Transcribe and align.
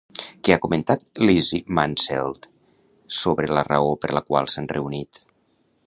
Què 0.47 0.53
ha 0.53 0.61
comentat 0.61 1.03
Lizzy 1.29 1.59
Manseld 1.79 2.49
sobre 3.19 3.51
la 3.59 3.65
raó 3.71 3.93
per 4.07 4.15
la 4.19 4.27
qual 4.31 4.53
s'han 4.55 4.71
reunit? 4.79 5.23